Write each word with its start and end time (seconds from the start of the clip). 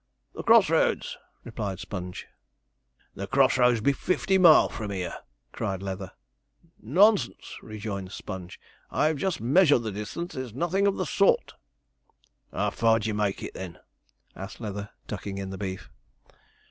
'The 0.33 0.41
cross 0.41 0.67
roads,' 0.67 1.19
replied 1.43 1.77
Sponge. 1.79 2.25
'The 3.13 3.27
cross 3.27 3.59
roads 3.59 3.81
be 3.81 3.93
fifty 3.93 4.39
miles 4.39 4.71
from 4.73 4.89
here!' 4.89 5.19
cried 5.51 5.83
Leather. 5.83 6.13
'Nonsense!' 6.81 7.57
rejoined 7.61 8.11
Sponge; 8.11 8.59
'I've 8.89 9.17
just 9.17 9.39
measured 9.41 9.83
the 9.83 9.91
distance. 9.91 10.33
It's 10.33 10.53
nothing 10.55 10.87
of 10.87 10.97
the 10.97 11.05
sort.' 11.05 11.53
'How 12.51 12.71
far 12.71 12.97
do 12.97 13.09
you 13.09 13.13
make 13.13 13.43
it, 13.43 13.53
then?' 13.53 13.77
asked 14.35 14.59
Leather, 14.59 14.89
tucking 15.07 15.37
in 15.37 15.51
the 15.51 15.57
beef. 15.59 15.91